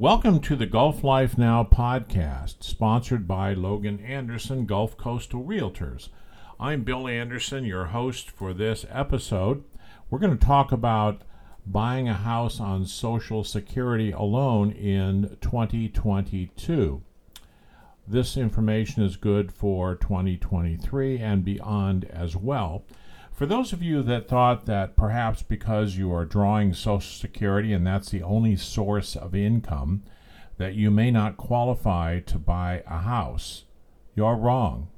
[0.00, 6.08] Welcome to the Gulf Life Now podcast, sponsored by Logan Anderson Gulf Coastal Realtors.
[6.60, 9.64] I'm Bill Anderson, your host for this episode.
[10.08, 11.22] We're going to talk about
[11.66, 17.02] buying a house on Social Security alone in 2022.
[18.06, 22.84] This information is good for 2023 and beyond as well.
[23.38, 27.86] For those of you that thought that perhaps because you are drawing Social Security and
[27.86, 30.02] that's the only source of income,
[30.56, 33.62] that you may not qualify to buy a house,
[34.16, 34.88] you're wrong.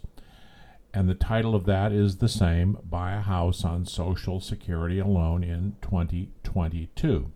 [0.95, 5.43] And the title of that is the same Buy a House on Social Security Alone
[5.43, 7.31] in 2022.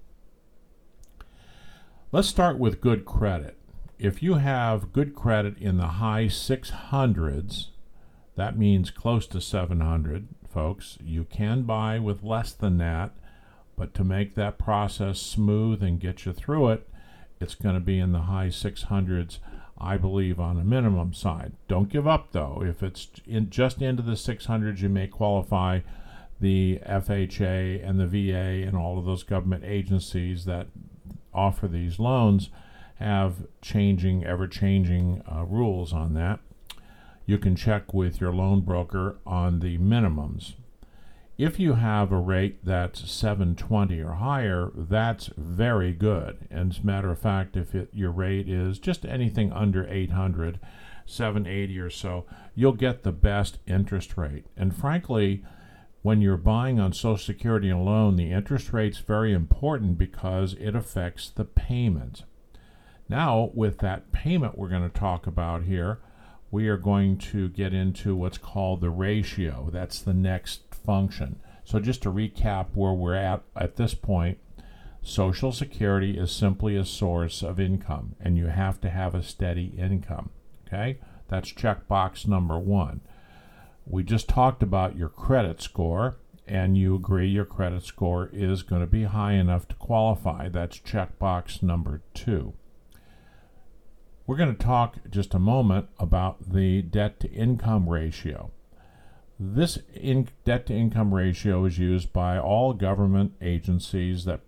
[2.12, 3.56] Let's start with good credit.
[4.00, 7.68] If you have good credit in the high 600s,
[8.36, 10.98] that means close to 700, folks.
[11.04, 13.12] You can buy with less than that,
[13.76, 16.88] but to make that process smooth and get you through it,
[17.40, 19.40] it's going to be in the high 600s,
[19.78, 21.54] I believe, on the minimum side.
[21.68, 22.64] Don't give up, though.
[22.64, 25.80] If it's in, just into the 600s, you may qualify
[26.40, 30.68] the FHA and the VA and all of those government agencies that
[31.34, 32.50] offer these loans
[32.96, 36.40] have changing, ever changing uh, rules on that
[37.26, 40.54] you can check with your loan broker on the minimums.
[41.38, 46.48] If you have a rate that's 720 or higher, that's very good.
[46.52, 50.60] And as a matter of fact, if it, your rate is just anything under 800,
[51.06, 54.46] 780 or so, you'll get the best interest rate.
[54.56, 55.44] And frankly,
[56.04, 61.30] when you're buying on Social Security alone, the interest rate's very important because it affects
[61.30, 62.24] the payment.
[63.08, 66.00] Now, with that payment we're going to talk about here,
[66.52, 69.70] we are going to get into what's called the ratio.
[69.72, 71.40] That's the next function.
[71.64, 74.38] So, just to recap where we're at at this point,
[75.02, 79.74] Social Security is simply a source of income, and you have to have a steady
[79.78, 80.30] income.
[80.68, 81.00] Okay?
[81.28, 83.02] That's checkbox number one.
[83.86, 88.82] We just talked about your credit score, and you agree your credit score is going
[88.82, 90.50] to be high enough to qualify.
[90.50, 92.54] That's checkbox number two.
[94.32, 98.52] We're going to talk just a moment about the debt to income ratio.
[99.38, 104.40] This in debt to income ratio is used by all government agencies that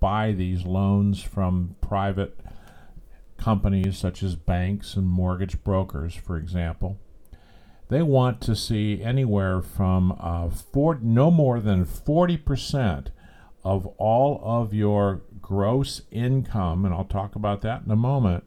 [0.00, 2.40] buy these loans from private
[3.36, 6.98] companies such as banks and mortgage brokers, for example.
[7.90, 13.08] They want to see anywhere from uh, four, no more than 40%
[13.62, 18.44] of all of your gross income, and I'll talk about that in a moment,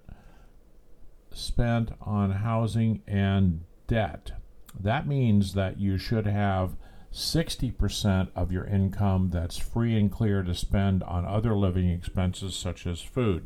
[1.36, 4.32] spent on housing and debt.
[4.80, 6.76] That means that you should have
[7.12, 12.86] 60% of your income that's free and clear to spend on other living expenses such
[12.86, 13.46] as food.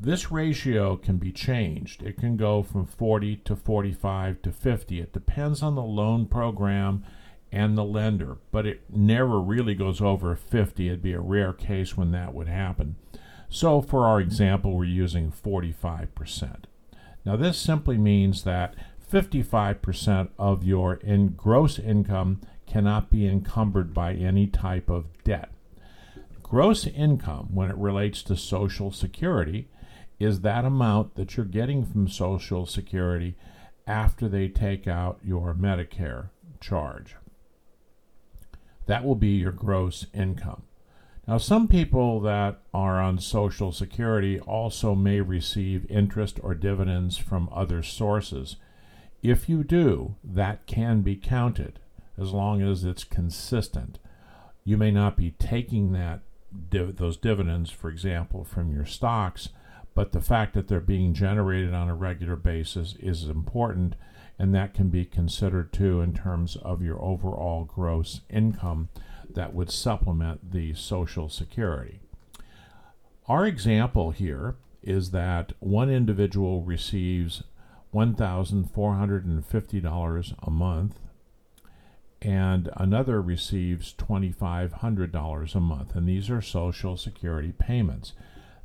[0.00, 2.02] This ratio can be changed.
[2.02, 5.00] It can go from 40 to 45 to 50.
[5.00, 7.04] It depends on the loan program
[7.52, 10.88] and the lender, but it never really goes over 50.
[10.88, 12.96] It'd be a rare case when that would happen.
[13.54, 16.64] So for our example, we're using 45%.
[17.24, 18.74] Now this simply means that
[19.12, 25.50] 55% of your in gross income cannot be encumbered by any type of debt.
[26.42, 29.68] Gross income, when it relates to Social Security,
[30.18, 33.36] is that amount that you're getting from Social Security
[33.86, 36.30] after they take out your Medicare
[36.60, 37.14] charge.
[38.86, 40.64] That will be your gross income.
[41.26, 47.48] Now, some people that are on Social Security also may receive interest or dividends from
[47.50, 48.56] other sources.
[49.22, 51.80] If you do, that can be counted
[52.18, 53.98] as long as it's consistent.
[54.64, 56.20] You may not be taking that
[56.70, 59.48] those dividends, for example, from your stocks,
[59.94, 63.96] but the fact that they're being generated on a regular basis is important,
[64.38, 68.88] and that can be considered too in terms of your overall gross income
[69.32, 72.00] that would supplement the Social Security.
[73.26, 77.42] Our example here is that one individual receives
[77.94, 80.98] $1,450 a month
[82.20, 88.14] and another receives $2,500 a month, and these are Social Security payments.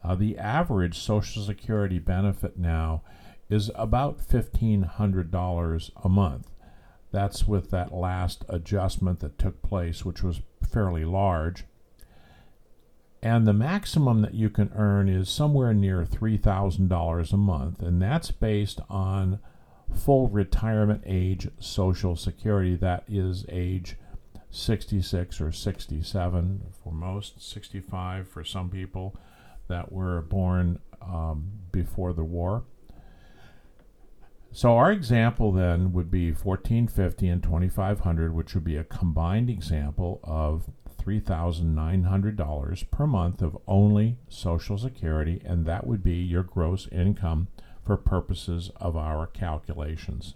[0.02, 3.02] Uh, the average Social Security benefit now
[3.50, 6.50] is about $1,500 a month.
[7.12, 11.66] That's with that last adjustment that took place, which was fairly large.
[13.22, 18.32] And the maximum that you can earn is somewhere near $3,000 a month, and that's
[18.32, 19.40] based on
[19.94, 22.76] full retirement age Social Security.
[22.76, 23.98] That is age
[24.52, 29.16] 66 or 67 for most, 65 for some people
[29.68, 32.64] that were born um, before the war.
[34.51, 40.19] So our example then would be 1450 and 2500, which would be a combined example
[40.24, 47.48] of $3,900 per month of only Social Security, and that would be your gross income
[47.86, 50.36] for purposes of our calculations.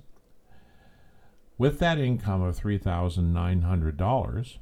[1.57, 4.57] With that income of $3,900,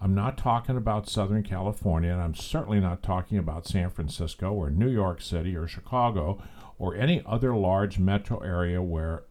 [0.00, 4.68] I'm not talking about Southern California, and I'm certainly not talking about San Francisco or
[4.68, 6.42] New York City or Chicago
[6.78, 9.22] or any other large metro area where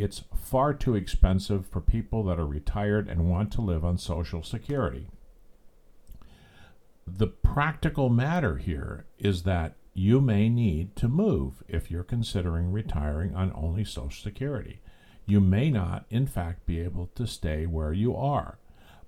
[0.00, 4.42] it's far too expensive for people that are retired and want to live on Social
[4.42, 5.08] Security.
[7.06, 13.34] The practical matter here is that you may need to move if you're considering retiring
[13.34, 14.80] on only Social Security.
[15.26, 18.58] You may not, in fact, be able to stay where you are.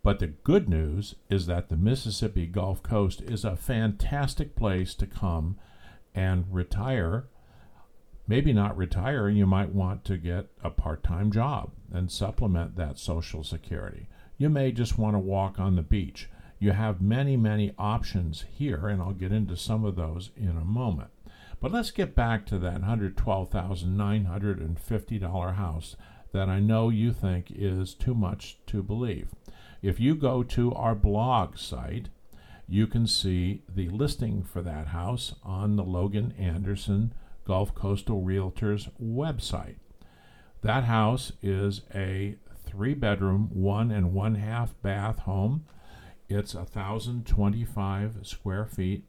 [0.03, 5.07] But the good news is that the Mississippi Gulf Coast is a fantastic place to
[5.07, 5.57] come
[6.15, 7.27] and retire.
[8.27, 12.99] Maybe not retire, you might want to get a part time job and supplement that
[12.99, 14.09] Social Security.
[14.39, 16.29] You may just want to walk on the beach
[16.63, 20.65] you have many, many options here, and I'll get into some of those in a
[20.65, 21.11] moment.
[21.59, 25.97] But let's get back to that $112,950 house
[26.31, 29.31] that I know you think is too much to believe.
[29.83, 32.11] If you go to our blog site,
[32.69, 37.13] you can see the listing for that house on the Logan Anderson
[37.45, 39.77] Gulf Coastal Realtors website.
[40.63, 45.65] That house is a three bedroom, one and one half bath home
[46.33, 49.05] it's 1,025 square feet.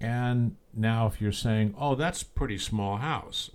[0.00, 3.50] And now, if you're saying, oh, that's pretty small house,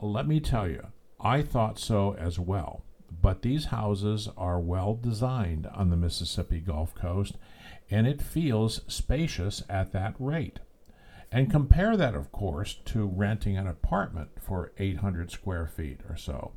[0.00, 0.86] let me tell you,
[1.20, 2.84] I thought so as well.
[3.10, 7.36] But these houses are well designed on the Mississippi Gulf Coast,
[7.90, 10.60] and it feels spacious at that rate.
[11.32, 16.52] And compare that, of course, to renting an apartment for 800 square feet or so.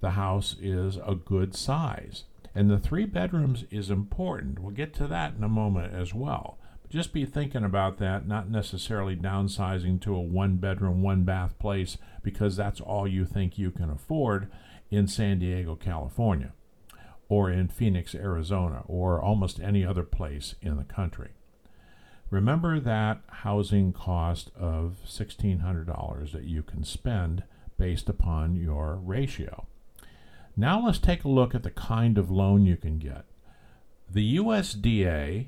[0.00, 2.24] The house is a good size.
[2.54, 4.58] And the three bedrooms is important.
[4.58, 6.58] We'll get to that in a moment as well.
[6.82, 11.58] But just be thinking about that, not necessarily downsizing to a one bedroom, one bath
[11.58, 14.50] place because that's all you think you can afford
[14.90, 16.52] in San Diego, California,
[17.30, 21.30] or in Phoenix, Arizona, or almost any other place in the country.
[22.30, 27.44] Remember that housing cost of $1,600 that you can spend
[27.78, 29.66] based upon your ratio.
[30.56, 33.24] Now let's take a look at the kind of loan you can get.
[34.10, 35.46] The USDA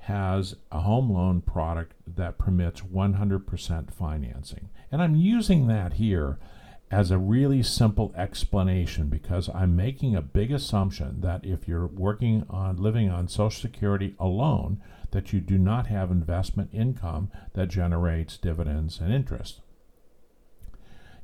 [0.00, 4.70] has a home loan product that permits 100% financing.
[4.90, 6.38] And I'm using that here
[6.90, 12.46] as a really simple explanation because I'm making a big assumption that if you're working
[12.48, 18.36] on living on Social Security alone, that you do not have investment income that generates
[18.36, 19.60] dividends and interest.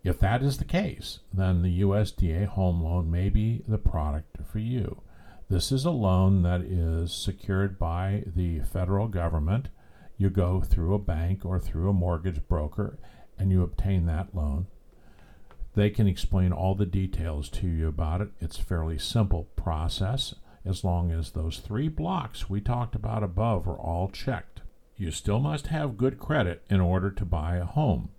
[0.03, 4.59] If that is the case, then the USDA home loan may be the product for
[4.59, 5.01] you.
[5.49, 9.69] This is a loan that is secured by the federal government.
[10.19, 12.99] You go through a bank or through a mortgage broker
[13.39, 14.67] and you obtain that loan.
[15.75, 18.29] They can explain all the details to you about it.
[18.41, 20.35] It's a fairly simple process
[20.65, 24.63] as long as those three blocks we talked about above are all checked.
[24.97, 28.11] You still must have good credit in order to buy a home.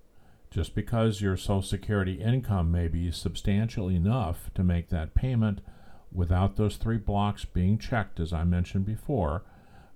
[0.51, 5.59] Just because your Social Security income may be substantial enough to make that payment
[6.11, 9.43] without those three blocks being checked, as I mentioned before,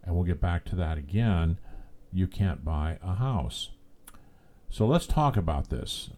[0.03, 1.58] and we'll get back to that again,
[2.12, 3.70] you can't buy a house.
[4.70, 6.10] So let's talk about this.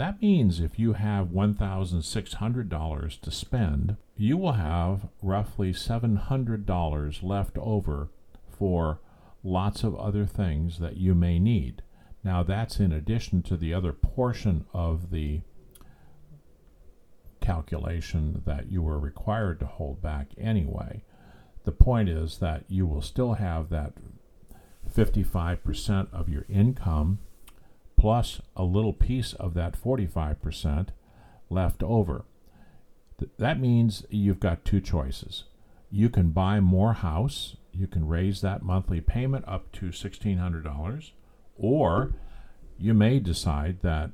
[0.00, 8.08] That means if you have $1,600 to spend, you will have roughly $700 left over
[8.48, 9.00] for
[9.44, 11.82] lots of other things that you may need.
[12.24, 15.42] Now, that's in addition to the other portion of the
[17.42, 21.04] calculation that you were required to hold back anyway.
[21.64, 23.92] The point is that you will still have that
[24.90, 27.18] 55% of your income
[28.00, 30.88] plus a little piece of that 45%
[31.50, 32.24] left over.
[33.18, 35.44] Th- that means you've got two choices.
[35.90, 41.10] You can buy more house, you can raise that monthly payment up to $1,600,
[41.58, 42.14] or
[42.78, 44.12] you may decide that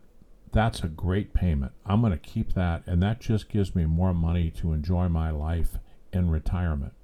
[0.53, 1.71] that's a great payment.
[1.85, 5.31] I'm going to keep that, and that just gives me more money to enjoy my
[5.31, 5.79] life
[6.13, 6.95] in retirement.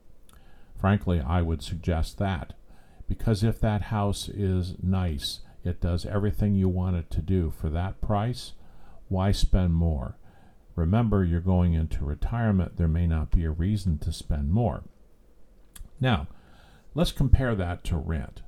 [0.81, 2.55] Frankly, I would suggest that
[3.07, 7.69] because if that house is nice, it does everything you want it to do for
[7.71, 8.53] that price,
[9.09, 10.17] why spend more?
[10.75, 14.83] Remember, you're going into retirement, there may not be a reason to spend more.
[16.01, 16.29] Now,
[16.95, 18.43] let's compare that to rent.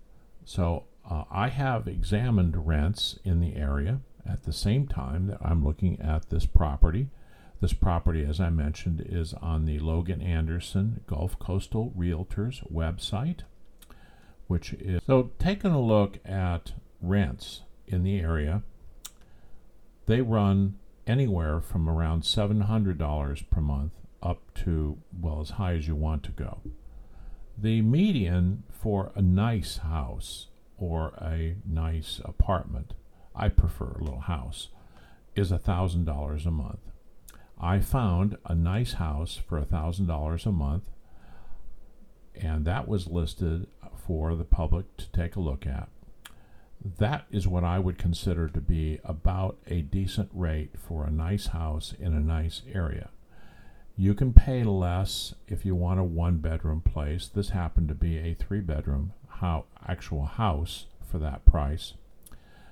[0.44, 5.64] So, uh, I have examined rents in the area at the same time that I'm
[5.64, 7.10] looking at this property.
[7.60, 13.40] This property, as I mentioned, is on the Logan Anderson Gulf Coastal Realtors website,
[14.46, 16.72] which is so taking a look at
[17.08, 18.62] rents in the area.
[20.06, 23.92] They run anywhere from around $700 per month
[24.22, 26.60] up to, well, as high as you want to go.
[27.56, 32.94] The median for a nice house or a nice apartment
[33.34, 34.68] I prefer a little house,
[35.34, 36.78] is a $1,000 a month.
[37.60, 40.84] I found a nice house for a $1,000 a month,
[42.34, 45.88] and that was listed for the public to take a look at.
[46.84, 51.46] That is what I would consider to be about a decent rate for a nice
[51.46, 53.08] house in a nice area.
[53.96, 57.26] You can pay less if you want a one bedroom place.
[57.26, 61.94] This happened to be a three bedroom how, actual house for that price.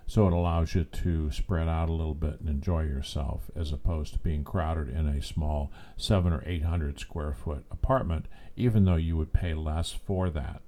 [0.06, 4.12] So it allows you to spread out a little bit and enjoy yourself as opposed
[4.12, 8.26] to being crowded in a small seven or eight hundred square foot apartment,
[8.56, 10.60] even though you would pay less for that.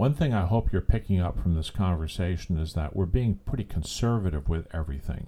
[0.00, 3.64] One thing I hope you're picking up from this conversation is that we're being pretty
[3.64, 5.26] conservative with everything.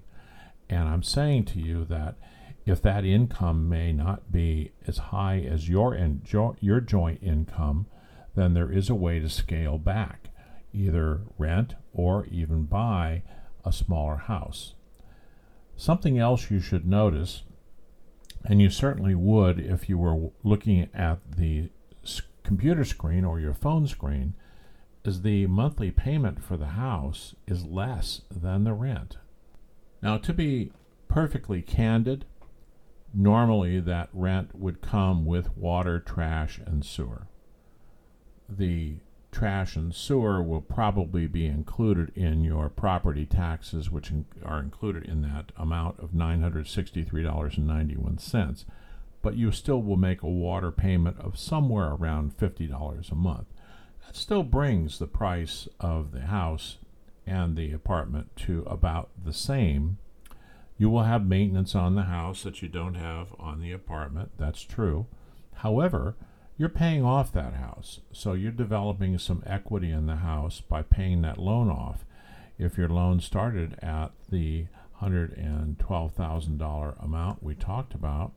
[0.71, 2.17] And I'm saying to you that
[2.65, 6.23] if that income may not be as high as your, in,
[6.59, 7.85] your joint income,
[8.35, 10.31] then there is a way to scale back
[10.73, 13.25] either rent or even buy
[13.67, 14.73] a smaller house.
[15.77, 17.43] Something else you should notice,
[18.47, 21.69] and you certainly would if you were looking at the
[22.43, 24.33] computer screen or your phone screen,
[25.05, 29.19] is the monthly payment for the house is less than the rent.
[30.01, 30.73] Now, to be
[31.09, 32.25] perfectly candid,
[33.13, 37.27] normally that rent would come with water, trash, and sewer.
[38.49, 38.99] The
[39.33, 45.05] trash and sewer will probably be included in your property taxes, which in, are included
[45.05, 48.65] in that amount of $963.91.
[49.23, 53.47] but you still will make a water payment of somewhere around $50 a month.
[54.07, 56.79] That still brings the price of the house
[57.27, 59.99] and the apartment to about the same.
[60.77, 64.33] You will have maintenance on the house that you don't have on the apartment.
[64.39, 65.07] That's true.
[65.57, 66.17] However,
[66.57, 68.01] you're paying off that house.
[68.13, 72.05] So you're developing some equity in the house by paying that loan off.
[72.59, 74.67] If your loan started at the
[75.01, 78.33] $112,000 amount we talked about,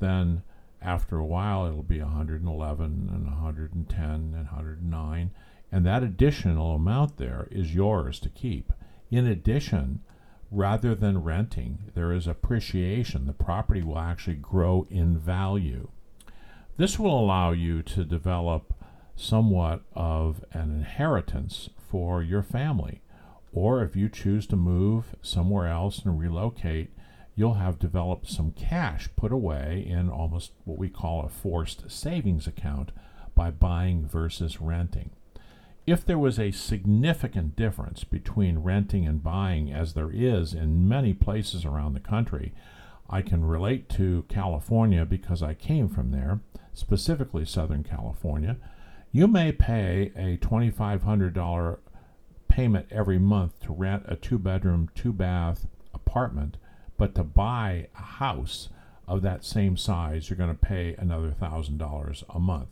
[0.00, 0.42] then
[0.82, 5.30] after a while it'll be 111 and 110 and 109
[5.72, 8.74] and that additional amount there is yours to keep.
[9.10, 10.00] In addition,
[10.50, 13.26] rather than renting, there is appreciation.
[13.26, 15.88] The property will actually grow in value.
[16.76, 18.74] This will allow you to develop
[19.16, 23.00] somewhat of an inheritance for your family.
[23.54, 26.90] Or if you choose to move somewhere else and relocate,
[27.34, 32.46] you'll have developed some cash put away in almost what we call a forced savings
[32.46, 32.90] account
[33.34, 35.10] by buying versus renting.
[35.86, 41.12] If there was a significant difference between renting and buying, as there is in many
[41.12, 42.52] places around the country,
[43.10, 46.40] I can relate to California because I came from there,
[46.72, 48.58] specifically Southern California.
[49.10, 51.78] You may pay a $2,500
[52.48, 56.58] payment every month to rent a two bedroom, two bath apartment,
[57.02, 58.68] but to buy a house
[59.08, 62.68] of that same size, you're going to pay another $1,000 a month.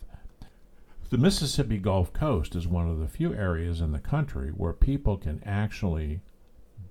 [1.08, 5.16] The Mississippi Gulf Coast is one of the few areas in the country where people
[5.16, 6.20] can actually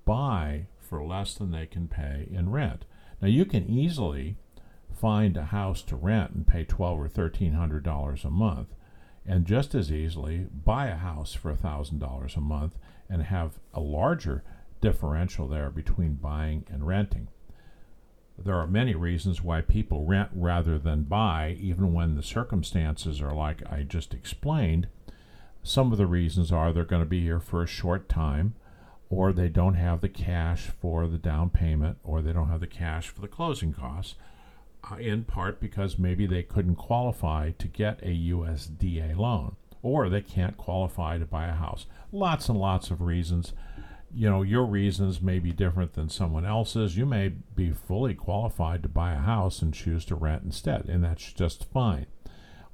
[0.03, 2.83] buy for less than they can pay in rent.
[3.21, 4.35] Now you can easily
[4.93, 8.75] find a house to rent and pay twelve or thirteen hundred dollars a month,
[9.25, 12.77] and just as easily buy a house for a thousand dollars a month
[13.09, 14.43] and have a larger
[14.81, 17.27] differential there between buying and renting.
[18.37, 23.33] There are many reasons why people rent rather than buy, even when the circumstances are
[23.33, 24.87] like I just explained.
[25.61, 28.55] Some of the reasons are they're going to be here for a short time
[29.09, 32.67] or they don't have the cash for the down payment, or they don't have the
[32.67, 34.15] cash for the closing costs,
[34.89, 40.21] uh, in part because maybe they couldn't qualify to get a USDA loan, or they
[40.21, 41.87] can't qualify to buy a house.
[42.11, 43.53] Lots and lots of reasons.
[44.11, 46.97] You know, your reasons may be different than someone else's.
[46.97, 51.03] You may be fully qualified to buy a house and choose to rent instead, and
[51.03, 52.07] that's just fine.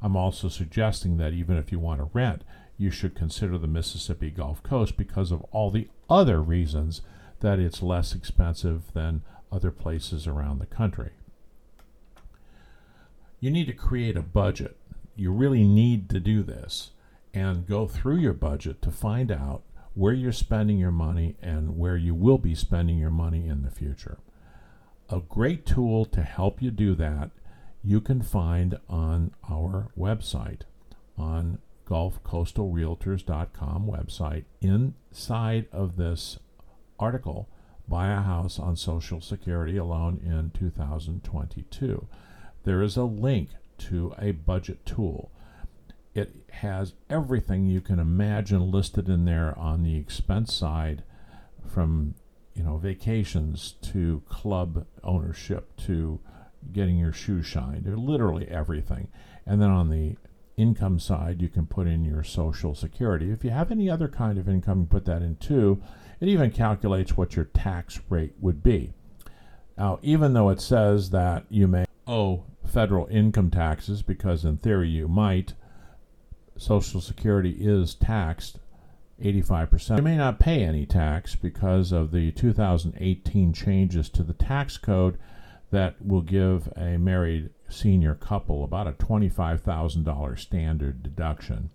[0.02, 2.44] I'm also suggesting that even if you want to rent,
[2.78, 7.02] you should consider the Mississippi Gulf Coast because of all the other reasons
[7.40, 9.22] that it's less expensive than
[9.52, 11.12] other places around the country.
[13.40, 14.78] You need to create a budget.
[15.16, 16.92] You really need to do this
[17.34, 19.64] and go through your budget to find out
[19.96, 23.72] where you're spending your money and where you will be spending your money in the
[23.72, 24.20] future.
[25.10, 27.32] A great tool to help you do that
[27.86, 30.62] you can find on our website
[31.18, 36.40] on gulfcoastalrealtors.com website, inside of this
[37.00, 37.48] article,
[37.88, 42.08] buy a house on Social Security alone in 2022.
[42.64, 45.32] There is a link to a budget tool.
[46.16, 51.04] It has everything you can imagine listed in there on the expense side
[51.68, 52.16] from
[52.56, 56.20] you know vacations to club ownership to
[56.72, 59.10] getting your shoes shined literally everything
[59.46, 60.16] and then on the
[60.58, 63.32] income side, you can put in your social security.
[63.32, 65.82] If you have any other kind of income, put that in too.
[66.20, 68.94] It even calculates what your tax rate would be.
[69.78, 74.90] Now, even though it says that you may owe federal income taxes, because in theory
[74.90, 75.54] you might,
[76.58, 78.60] Social Security is taxed
[79.22, 79.98] 85%.
[79.98, 85.18] You may not pay any tax because of the 2018 changes to the tax code
[85.72, 91.70] that will give a married senior couple about a $25,000 standard deduction.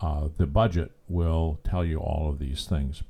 [0.00, 3.02] Uh, the budget will tell you all of these things.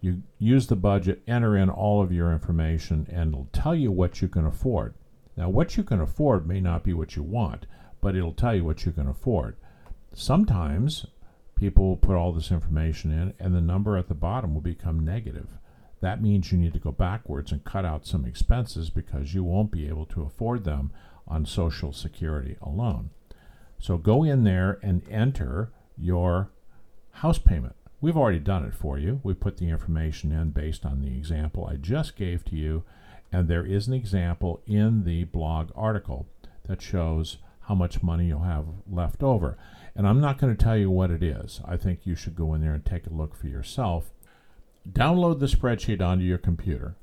[0.00, 4.20] You use the budget, enter in all of your information, and it'll tell you what
[4.20, 4.94] you can afford.
[5.36, 7.66] Now, what you can afford may not be what you want,
[8.00, 9.56] but it'll tell you what you can afford.
[10.12, 11.06] Sometimes
[11.56, 15.04] people will put all this information in, and the number at the bottom will become
[15.04, 15.48] negative.
[16.00, 19.70] That means you need to go backwards and cut out some expenses because you won't
[19.70, 20.90] be able to afford them
[21.26, 23.10] on Social Security alone.
[23.78, 26.50] So go in there and enter your
[27.12, 27.74] house payment.
[28.00, 29.20] We've already done it for you.
[29.22, 32.84] We put the information in based on the example I just gave to you,
[33.32, 36.26] and there is an example in the blog article
[36.64, 39.56] that shows how much money you'll have left over.
[39.96, 41.60] And I'm not going to tell you what it is.
[41.64, 44.12] I think you should go in there and take a look for yourself.
[44.88, 46.96] Download the spreadsheet onto your computer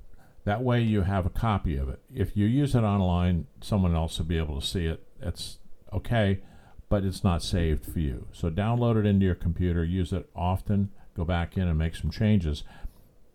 [0.46, 2.00] That way you have a copy of it.
[2.14, 5.02] If you use it online, someone else will be able to see it.
[5.22, 5.60] It's
[5.94, 6.42] okay,
[6.90, 8.28] but it's not saved for you.
[8.34, 12.12] So download it into your computer, use it often, go back in and make some
[12.12, 12.64] changes.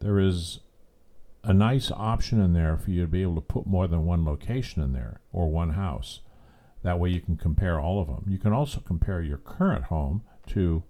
[0.01, 0.61] There is
[1.43, 4.25] a nice option in there for you to be able to put more than one
[4.25, 6.21] location in there or one house.
[6.83, 8.25] That way you can compare all of them.
[8.29, 10.83] You can also compare your current home to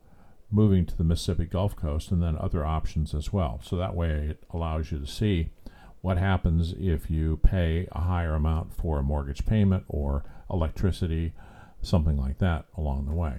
[0.50, 3.60] moving to the Mississippi Gulf Coast and then other options as well.
[3.62, 5.50] So that way it allows you to see
[6.00, 11.32] what happens if you pay a higher amount for a mortgage payment or electricity,
[11.82, 13.38] something like that along the way.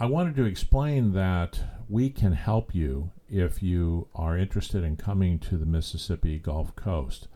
[0.00, 5.38] I wanted to explain that we can help you if you are interested in coming
[5.40, 7.28] to the Mississippi Gulf Coast.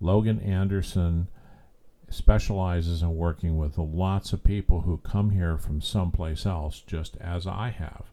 [0.00, 1.28] Logan Anderson
[2.10, 7.46] specializes in working with lots of people who come here from someplace else, just as
[7.46, 8.04] I have.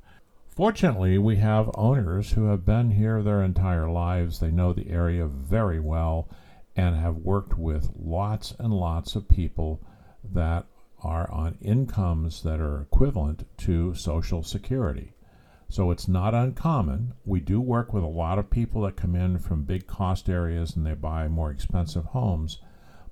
[0.55, 4.39] Fortunately, we have owners who have been here their entire lives.
[4.39, 6.29] They know the area very well
[6.75, 9.81] and have worked with lots and lots of people
[10.23, 10.65] that
[11.03, 15.13] are on incomes that are equivalent to Social Security.
[15.69, 17.13] So it's not uncommon.
[17.25, 20.75] We do work with a lot of people that come in from big cost areas
[20.75, 22.59] and they buy more expensive homes.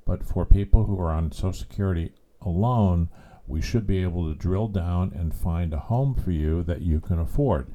[0.06, 3.10] But for people who are on Social Security alone,
[3.48, 7.00] we should be able to drill down and find a home for you that you
[7.00, 7.72] can afford.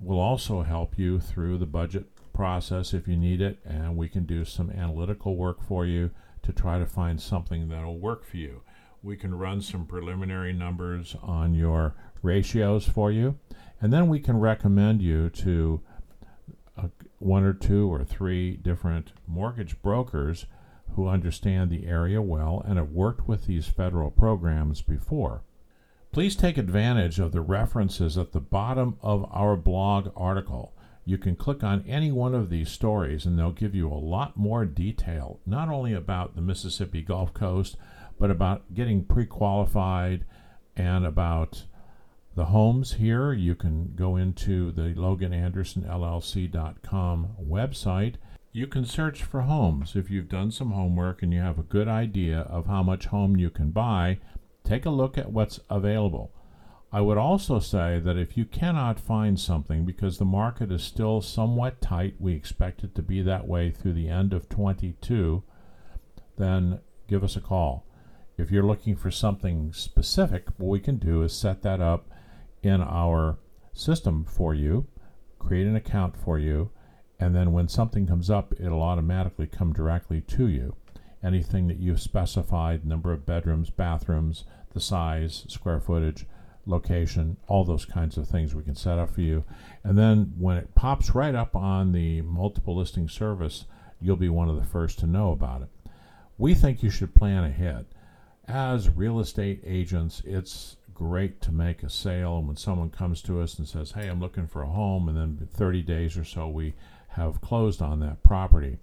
[0.00, 4.24] We'll also help you through the budget process if you need it, and we can
[4.24, 6.10] do some analytical work for you
[6.42, 8.62] to try to find something that'll work for you.
[9.02, 13.38] We can run some preliminary numbers on your ratios for you,
[13.80, 15.80] and then we can recommend you to
[16.76, 20.46] uh, one or two or three different mortgage brokers
[20.94, 25.42] who understand the area well and have worked with these federal programs before.
[26.12, 30.72] Please take advantage of the references at the bottom of our blog article.
[31.04, 34.36] You can click on any one of these stories and they'll give you a lot
[34.36, 37.76] more detail, not only about the Mississippi Gulf Coast,
[38.18, 40.24] but about getting pre qualified
[40.76, 41.64] and about
[42.34, 43.32] the homes here.
[43.32, 48.14] You can go into the LoganAndersonLLC.com website
[48.56, 49.96] you can search for homes.
[49.96, 53.36] If you've done some homework and you have a good idea of how much home
[53.36, 54.20] you can buy,
[54.62, 56.32] take a look at what's available.
[56.92, 61.20] I would also say that if you cannot find something because the market is still
[61.20, 65.42] somewhat tight, we expect it to be that way through the end of 22,
[66.38, 67.84] then give us a call.
[68.38, 72.08] If you're looking for something specific, what we can do is set that up
[72.62, 73.36] in our
[73.72, 74.86] system for you,
[75.40, 76.70] create an account for you,
[77.18, 80.74] and then when something comes up, it'll automatically come directly to you.
[81.22, 86.26] Anything that you've specified, number of bedrooms, bathrooms, the size, square footage,
[86.66, 89.44] location, all those kinds of things we can set up for you.
[89.82, 93.64] And then when it pops right up on the multiple listing service,
[94.00, 95.68] you'll be one of the first to know about it.
[96.36, 97.86] We think you should plan ahead.
[98.46, 102.38] As real estate agents, it's great to make a sale.
[102.38, 105.16] And when someone comes to us and says, Hey, I'm looking for a home, and
[105.16, 106.74] then 30 days or so we
[107.16, 108.78] have closed on that property.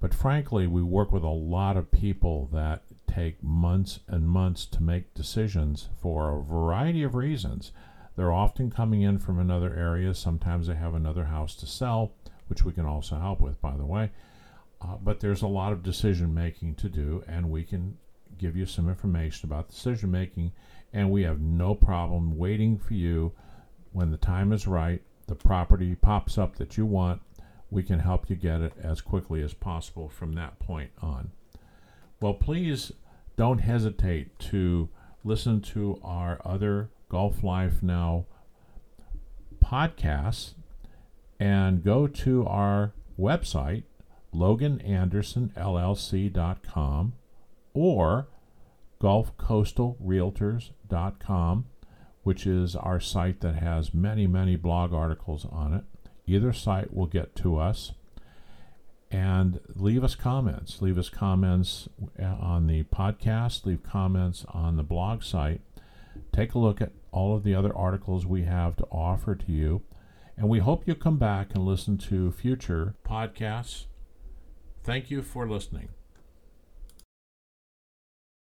[0.00, 4.82] But frankly, we work with a lot of people that take months and months to
[4.82, 7.72] make decisions for a variety of reasons.
[8.16, 10.14] They're often coming in from another area.
[10.14, 12.12] Sometimes they have another house to sell,
[12.48, 14.10] which we can also help with, by the way.
[14.80, 17.96] Uh, but there's a lot of decision making to do, and we can
[18.38, 20.52] give you some information about decision making.
[20.92, 23.32] And we have no problem waiting for you
[23.92, 27.22] when the time is right, the property pops up that you want,
[27.72, 31.30] we can help you get it as quickly as possible from that point on.
[32.20, 32.92] Well, please
[33.36, 34.90] don't hesitate to
[35.24, 38.26] listen to our other Gulf Life Now
[39.64, 40.52] podcasts
[41.40, 43.84] and go to our website,
[44.34, 47.12] loganandersonllc.com
[47.72, 48.28] or
[49.00, 51.64] gulfcoastalrealtors.com,
[52.22, 55.84] which is our site that has many, many blog articles on it.
[56.26, 57.92] Either site will get to us.
[59.10, 60.80] And leave us comments.
[60.80, 65.60] Leave us comments uh, on the podcast, leave comments on the blog site.
[66.32, 69.82] Take a look at all of the other articles we have to offer to you.
[70.36, 73.84] And we hope you come back and listen to future podcasts.
[74.82, 75.90] Thank you for listening.